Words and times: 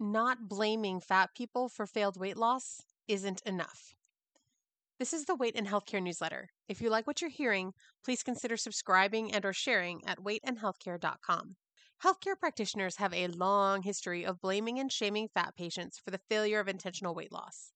not 0.00 0.48
blaming 0.48 1.00
fat 1.00 1.30
people 1.36 1.68
for 1.68 1.86
failed 1.86 2.18
weight 2.18 2.36
loss 2.36 2.80
isn't 3.06 3.42
enough. 3.42 3.94
This 4.98 5.12
is 5.12 5.24
the 5.24 5.34
Weight 5.34 5.56
and 5.56 5.66
Healthcare 5.66 6.02
newsletter. 6.02 6.50
If 6.68 6.80
you 6.80 6.90
like 6.90 7.06
what 7.06 7.20
you're 7.20 7.30
hearing, 7.30 7.72
please 8.04 8.22
consider 8.22 8.56
subscribing 8.56 9.32
and 9.32 9.44
or 9.44 9.52
sharing 9.52 10.04
at 10.06 10.18
weightandhealthcare.com. 10.18 11.56
Healthcare 12.04 12.38
practitioners 12.38 12.96
have 12.96 13.12
a 13.12 13.28
long 13.28 13.82
history 13.82 14.24
of 14.24 14.40
blaming 14.40 14.78
and 14.78 14.90
shaming 14.90 15.28
fat 15.28 15.54
patients 15.56 15.98
for 15.98 16.10
the 16.10 16.20
failure 16.28 16.60
of 16.60 16.68
intentional 16.68 17.14
weight 17.14 17.32
loss. 17.32 17.72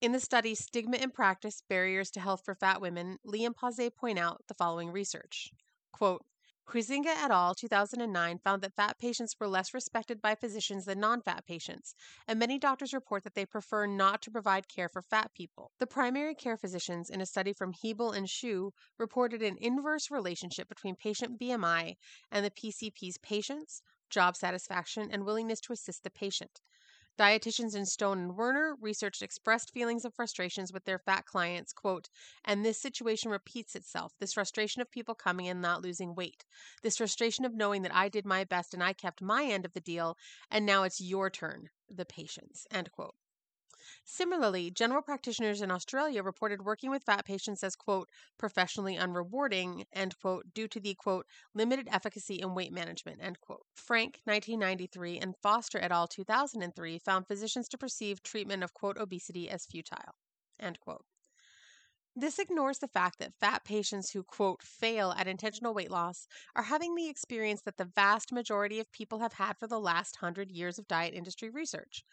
In 0.00 0.12
the 0.12 0.20
study 0.20 0.54
Stigma 0.54 0.96
in 0.96 1.10
Practice 1.10 1.62
Barriers 1.68 2.10
to 2.12 2.20
Health 2.20 2.42
for 2.44 2.54
Fat 2.54 2.80
Women, 2.80 3.18
Lee 3.24 3.44
and 3.44 3.56
Pausé 3.56 3.94
point 3.94 4.18
out 4.18 4.42
the 4.46 4.54
following 4.54 4.90
research. 4.90 5.50
Quote, 5.92 6.24
Huizinga 6.70 7.06
et 7.06 7.30
al. 7.30 7.54
2009 7.54 8.40
found 8.44 8.60
that 8.60 8.74
fat 8.74 8.98
patients 8.98 9.34
were 9.40 9.48
less 9.48 9.72
respected 9.72 10.20
by 10.20 10.34
physicians 10.34 10.84
than 10.84 11.00
non 11.00 11.22
fat 11.22 11.46
patients, 11.46 11.94
and 12.26 12.38
many 12.38 12.58
doctors 12.58 12.92
report 12.92 13.24
that 13.24 13.34
they 13.34 13.46
prefer 13.46 13.86
not 13.86 14.20
to 14.20 14.30
provide 14.30 14.68
care 14.68 14.90
for 14.90 15.00
fat 15.00 15.32
people. 15.32 15.70
The 15.78 15.86
primary 15.86 16.34
care 16.34 16.58
physicians 16.58 17.08
in 17.08 17.22
a 17.22 17.26
study 17.26 17.54
from 17.54 17.72
Hebl 17.72 18.14
and 18.14 18.26
Xu 18.26 18.72
reported 18.98 19.40
an 19.40 19.56
inverse 19.58 20.10
relationship 20.10 20.68
between 20.68 20.94
patient 20.94 21.40
BMI 21.40 21.94
and 22.30 22.44
the 22.44 22.50
PCP's 22.50 23.16
patients, 23.22 23.80
job 24.10 24.36
satisfaction, 24.36 25.08
and 25.10 25.24
willingness 25.24 25.62
to 25.62 25.72
assist 25.72 26.04
the 26.04 26.10
patient. 26.10 26.60
Dietitians 27.18 27.74
in 27.74 27.84
Stone 27.84 28.18
and 28.18 28.36
Werner 28.36 28.76
researched 28.80 29.22
expressed 29.22 29.72
feelings 29.72 30.04
of 30.04 30.14
frustrations 30.14 30.72
with 30.72 30.84
their 30.84 31.00
fat 31.00 31.26
clients, 31.26 31.72
quote, 31.72 32.08
and 32.44 32.64
this 32.64 32.80
situation 32.80 33.28
repeats 33.28 33.74
itself. 33.74 34.12
This 34.20 34.34
frustration 34.34 34.80
of 34.82 34.90
people 34.92 35.16
coming 35.16 35.46
in 35.46 35.60
not 35.60 35.82
losing 35.82 36.14
weight. 36.14 36.44
This 36.82 36.96
frustration 36.96 37.44
of 37.44 37.56
knowing 37.56 37.82
that 37.82 37.94
I 37.94 38.08
did 38.08 38.24
my 38.24 38.44
best 38.44 38.72
and 38.72 38.84
I 38.84 38.92
kept 38.92 39.20
my 39.20 39.42
end 39.42 39.64
of 39.64 39.72
the 39.72 39.80
deal, 39.80 40.16
and 40.48 40.64
now 40.64 40.84
it's 40.84 41.00
your 41.00 41.28
turn, 41.28 41.70
the 41.90 42.04
patients, 42.04 42.68
end 42.70 42.92
quote. 42.92 43.16
Similarly, 44.04 44.70
general 44.70 45.02
practitioners 45.02 45.62
in 45.62 45.70
Australia 45.70 46.22
reported 46.22 46.64
working 46.64 46.90
with 46.90 47.04
fat 47.04 47.24
patients 47.24 47.62
as, 47.62 47.76
quote, 47.76 48.08
professionally 48.38 48.96
unrewarding, 48.96 49.84
end 49.92 50.18
quote, 50.18 50.52
due 50.54 50.68
to 50.68 50.80
the, 50.80 50.94
quote, 50.94 51.26
limited 51.54 51.88
efficacy 51.90 52.40
in 52.40 52.54
weight 52.54 52.72
management, 52.72 53.22
end 53.22 53.40
quote. 53.40 53.66
Frank, 53.74 54.20
1993, 54.24 55.18
and 55.18 55.36
Foster 55.42 55.78
et 55.78 55.92
al. 55.92 56.08
2003 56.08 56.98
found 56.98 57.26
physicians 57.26 57.68
to 57.68 57.78
perceive 57.78 58.22
treatment 58.22 58.62
of, 58.62 58.74
quote, 58.74 58.98
obesity 58.98 59.48
as 59.48 59.66
futile, 59.66 60.14
end 60.58 60.80
quote. 60.80 61.04
This 62.16 62.40
ignores 62.40 62.78
the 62.78 62.88
fact 62.88 63.20
that 63.20 63.38
fat 63.38 63.64
patients 63.64 64.10
who, 64.10 64.24
quote, 64.24 64.60
fail 64.62 65.12
at 65.12 65.28
intentional 65.28 65.72
weight 65.72 65.90
loss 65.90 66.26
are 66.56 66.64
having 66.64 66.96
the 66.96 67.08
experience 67.08 67.62
that 67.62 67.76
the 67.76 67.84
vast 67.84 68.32
majority 68.32 68.80
of 68.80 68.90
people 68.90 69.20
have 69.20 69.34
had 69.34 69.56
for 69.56 69.68
the 69.68 69.78
last 69.78 70.16
hundred 70.16 70.50
years 70.50 70.80
of 70.80 70.88
diet 70.88 71.14
industry 71.14 71.48
research. 71.48 72.04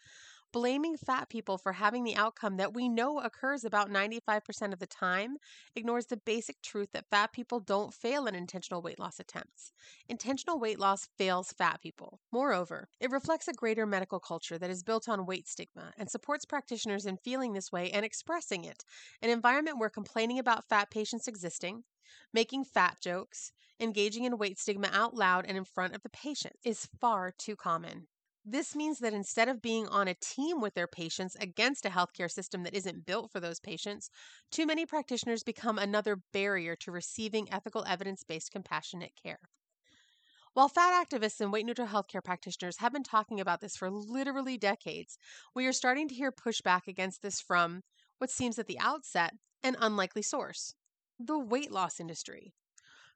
Blaming 0.56 0.96
fat 0.96 1.28
people 1.28 1.58
for 1.58 1.74
having 1.74 2.02
the 2.02 2.16
outcome 2.16 2.56
that 2.56 2.72
we 2.72 2.88
know 2.88 3.20
occurs 3.20 3.62
about 3.62 3.90
95% 3.90 4.72
of 4.72 4.78
the 4.78 4.86
time 4.86 5.36
ignores 5.74 6.06
the 6.06 6.16
basic 6.16 6.62
truth 6.62 6.92
that 6.92 7.10
fat 7.10 7.34
people 7.34 7.60
don't 7.60 7.92
fail 7.92 8.26
in 8.26 8.34
intentional 8.34 8.80
weight 8.80 8.98
loss 8.98 9.20
attempts. 9.20 9.74
Intentional 10.08 10.58
weight 10.58 10.78
loss 10.78 11.10
fails 11.18 11.52
fat 11.52 11.82
people. 11.82 12.22
Moreover, 12.32 12.88
it 12.98 13.10
reflects 13.10 13.48
a 13.48 13.52
greater 13.52 13.84
medical 13.84 14.18
culture 14.18 14.58
that 14.58 14.70
is 14.70 14.82
built 14.82 15.10
on 15.10 15.26
weight 15.26 15.46
stigma 15.46 15.92
and 15.98 16.10
supports 16.10 16.46
practitioners 16.46 17.04
in 17.04 17.18
feeling 17.18 17.52
this 17.52 17.70
way 17.70 17.90
and 17.90 18.06
expressing 18.06 18.64
it, 18.64 18.82
an 19.20 19.28
environment 19.28 19.78
where 19.78 19.90
complaining 19.90 20.38
about 20.38 20.70
fat 20.70 20.90
patients 20.90 21.28
existing, 21.28 21.84
making 22.32 22.64
fat 22.64 22.96
jokes, 23.02 23.52
engaging 23.78 24.24
in 24.24 24.38
weight 24.38 24.58
stigma 24.58 24.88
out 24.90 25.12
loud 25.12 25.44
and 25.44 25.58
in 25.58 25.66
front 25.66 25.94
of 25.94 26.02
the 26.02 26.08
patient 26.08 26.56
is 26.64 26.88
far 26.98 27.30
too 27.30 27.56
common. 27.56 28.08
This 28.46 28.74
means 28.74 29.00
that 29.00 29.12
instead 29.12 29.46
of 29.48 29.60
being 29.60 29.86
on 29.88 30.08
a 30.08 30.14
team 30.14 30.60
with 30.62 30.72
their 30.72 30.86
patients 30.86 31.36
against 31.36 31.84
a 31.84 31.90
healthcare 31.90 32.30
system 32.30 32.62
that 32.62 32.74
isn't 32.74 33.04
built 33.04 33.30
for 33.30 33.40
those 33.40 33.60
patients, 33.60 34.08
too 34.50 34.64
many 34.64 34.86
practitioners 34.86 35.42
become 35.42 35.78
another 35.78 36.16
barrier 36.32 36.76
to 36.76 36.90
receiving 36.92 37.52
ethical 37.52 37.84
evidence 37.84 38.22
based 38.22 38.52
compassionate 38.52 39.14
care. 39.16 39.50
While 40.54 40.68
fat 40.68 41.06
activists 41.08 41.40
and 41.40 41.52
weight 41.52 41.66
neutral 41.66 41.86
healthcare 41.86 42.24
practitioners 42.24 42.78
have 42.78 42.92
been 42.92 43.04
talking 43.04 43.38
about 43.40 43.60
this 43.60 43.76
for 43.76 43.90
literally 43.90 44.58
decades, 44.58 45.18
we 45.54 45.66
are 45.66 45.72
starting 45.72 46.08
to 46.08 46.14
hear 46.16 46.32
pushback 46.32 46.88
against 46.88 47.22
this 47.22 47.40
from 47.40 47.84
what 48.18 48.30
seems 48.30 48.58
at 48.58 48.66
the 48.66 48.78
outset 48.80 49.34
an 49.62 49.76
unlikely 49.78 50.22
source 50.22 50.74
the 51.18 51.38
weight 51.38 51.70
loss 51.70 52.00
industry. 52.00 52.54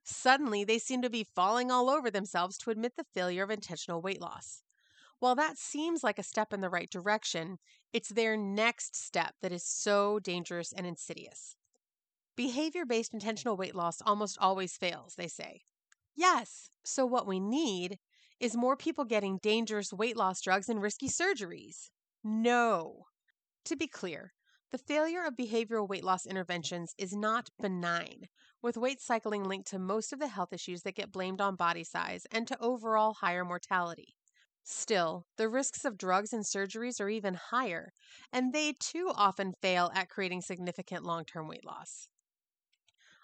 Suddenly, 0.05 0.65
they 0.65 0.79
seem 0.79 1.03
to 1.03 1.11
be 1.11 1.25
falling 1.25 1.71
all 1.71 1.91
over 1.91 2.11
themselves 2.11 2.59
to 2.59 2.71
admit 2.71 2.97
the 2.97 3.05
failure 3.05 3.45
of 3.45 3.51
intentional 3.51 4.03
weight 4.03 4.21
loss. 4.21 4.63
While 5.21 5.35
that 5.37 5.59
seems 5.59 6.03
like 6.03 6.19
a 6.19 6.23
step 6.23 6.53
in 6.53 6.61
the 6.61 6.71
right 6.71 6.91
direction, 6.91 7.59
it's 7.93 8.09
their 8.09 8.39
next 8.39 8.97
step 8.97 9.35
that 9.43 9.53
is 9.53 9.65
so 9.65 10.19
dangerous 10.19 10.73
and 10.73 10.87
insidious. 10.87 11.57
Behavior 12.37 12.87
based 12.87 13.13
intentional 13.13 13.57
weight 13.57 13.75
loss 13.75 14.01
almost 14.01 14.39
always 14.41 14.79
fails, 14.79 15.15
they 15.17 15.29
say. 15.29 15.61
Yes, 16.17 16.71
so 16.85 17.05
what 17.05 17.27
we 17.27 17.39
need 17.39 17.99
is 18.41 18.57
more 18.57 18.77
people 18.77 19.05
getting 19.05 19.39
dangerous 19.43 19.93
weight 19.93 20.17
loss 20.17 20.41
drugs 20.41 20.71
and 20.71 20.81
risky 20.81 21.09
surgeries. 21.09 21.91
No. 22.25 23.05
To 23.67 23.77
be 23.77 23.87
clear, 23.87 24.33
the 24.73 24.79
failure 24.79 25.25
of 25.25 25.37
behavioral 25.37 25.87
weight 25.87 26.05
loss 26.05 26.25
interventions 26.25 26.95
is 26.97 27.15
not 27.15 27.51
benign, 27.61 28.29
with 28.63 28.79
weight 28.79 29.03
cycling 29.03 29.45
linked 29.45 29.69
to 29.69 29.79
most 29.79 30.15
of 30.15 30.19
the 30.19 30.29
health 30.29 30.55
issues 30.55 30.81
that 30.83 30.95
get 30.95 31.13
blamed 31.13 31.43
on 31.43 31.57
body 31.57 31.85
size 31.85 32.27
and 32.33 32.49
to 32.49 32.59
overall 32.59 33.13
higher 33.13 33.45
mortality. 33.45 34.15
Still, 34.71 35.27
the 35.37 35.51
risks 35.51 35.85
of 35.85 35.99
drugs 35.99 36.33
and 36.33 36.45
surgeries 36.45 36.99
are 36.99 37.11
even 37.11 37.35
higher, 37.35 37.93
and 38.33 38.55
they 38.55 38.73
too 38.73 39.13
often 39.15 39.53
fail 39.53 39.91
at 39.95 40.09
creating 40.09 40.41
significant 40.41 41.05
long 41.05 41.27
term 41.27 41.47
weight 41.47 41.65
loss. 41.65 42.09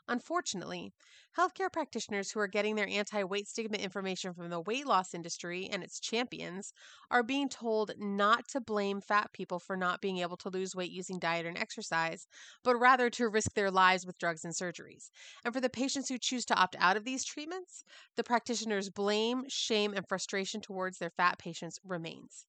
Unfortunately, 0.09 0.93
healthcare 1.37 1.72
practitioners 1.72 2.31
who 2.31 2.41
are 2.41 2.47
getting 2.49 2.75
their 2.77 2.87
anti 2.89 3.22
weight 3.25 3.47
stigma 3.49 3.77
information 3.78 4.34
from 4.34 4.50
the 4.50 4.61
weight 4.61 4.87
loss 4.87 5.15
industry 5.15 5.69
and 5.69 5.83
its 5.84 6.00
champions 6.00 6.72
are 7.11 7.22
being 7.22 7.49
told 7.49 7.93
not 7.99 8.47
to 8.49 8.61
blame 8.61 9.00
fat 9.00 9.33
people 9.33 9.59
for 9.61 9.77
not 9.77 10.00
being 10.00 10.19
able 10.19 10.37
to 10.37 10.49
lose 10.49 10.75
weight 10.77 10.91
using 10.93 11.19
diet 11.19 11.47
and 11.47 11.59
exercise, 11.59 12.27
but 12.65 12.77
rather 12.77 13.11
to 13.11 13.28
risk 13.28 13.55
their 13.55 13.71
lives 13.71 14.06
with 14.06 14.19
drugs 14.19 14.45
and 14.45 14.55
surgeries. 14.55 15.11
And 15.45 15.53
for 15.55 15.61
the 15.61 15.71
patients 15.71 16.09
who 16.09 16.19
choose 16.19 16.45
to 16.47 16.55
opt 16.55 16.77
out 16.78 16.97
of 16.97 17.05
these 17.05 17.25
treatments, 17.25 17.84
the 18.16 18.25
practitioners' 18.25 18.91
blame, 18.91 19.45
shame, 19.49 19.93
and 19.95 20.06
frustration 20.09 20.61
towards 20.61 20.99
their 20.99 21.11
fat 21.11 21.39
patients 21.39 21.78
remains. 21.84 22.47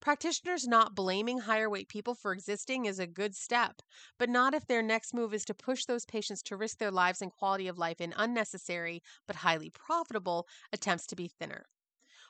Practitioners 0.00 0.66
not 0.66 0.94
blaming 0.94 1.40
higher 1.40 1.68
weight 1.68 1.88
people 1.90 2.14
for 2.14 2.32
existing 2.32 2.86
is 2.86 2.98
a 2.98 3.06
good 3.06 3.36
step, 3.36 3.82
but 4.16 4.30
not 4.30 4.54
if 4.54 4.66
their 4.66 4.80
next 4.80 5.12
move 5.12 5.34
is 5.34 5.44
to 5.44 5.52
push 5.54 5.84
those 5.84 6.06
patients 6.06 6.42
to 6.44 6.56
risk 6.56 6.78
their 6.78 6.90
lives 6.90 7.20
and 7.20 7.30
quality 7.30 7.68
of 7.68 7.76
life 7.76 8.00
in 8.00 8.14
unnecessary 8.16 9.02
but 9.26 9.36
highly 9.36 9.68
profitable 9.68 10.48
attempts 10.72 11.06
to 11.08 11.16
be 11.16 11.28
thinner. 11.28 11.66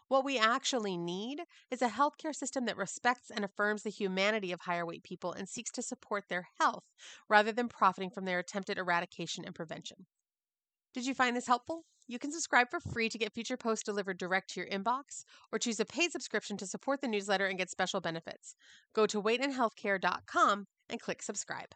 What 0.08 0.24
we 0.24 0.38
actually 0.38 0.96
need 0.96 1.42
is 1.70 1.82
a 1.82 1.88
healthcare 1.88 2.34
system 2.34 2.64
that 2.66 2.76
respects 2.76 3.30
and 3.30 3.44
affirms 3.44 3.84
the 3.84 3.90
humanity 3.90 4.52
of 4.52 4.62
higher 4.62 4.86
weight 4.86 5.04
people 5.04 5.32
and 5.32 5.48
seeks 5.48 5.70
to 5.72 5.82
support 5.82 6.28
their 6.28 6.48
health 6.58 6.84
rather 7.28 7.52
than 7.52 7.68
profiting 7.68 8.10
from 8.10 8.24
their 8.24 8.40
attempted 8.40 8.78
eradication 8.78 9.44
and 9.44 9.54
prevention. 9.54 10.06
Did 10.96 11.04
you 11.04 11.12
find 11.12 11.36
this 11.36 11.46
helpful? 11.46 11.84
You 12.08 12.18
can 12.18 12.32
subscribe 12.32 12.70
for 12.70 12.80
free 12.80 13.10
to 13.10 13.18
get 13.18 13.34
future 13.34 13.58
posts 13.58 13.84
delivered 13.84 14.16
direct 14.16 14.48
to 14.54 14.60
your 14.60 14.68
inbox, 14.70 15.24
or 15.52 15.58
choose 15.58 15.78
a 15.78 15.84
paid 15.84 16.10
subscription 16.10 16.56
to 16.56 16.66
support 16.66 17.02
the 17.02 17.06
newsletter 17.06 17.44
and 17.44 17.58
get 17.58 17.68
special 17.68 18.00
benefits. 18.00 18.54
Go 18.94 19.04
to 19.04 19.20
weightandhealthcare.com 19.20 20.66
and 20.88 20.98
click 20.98 21.20
subscribe. 21.20 21.74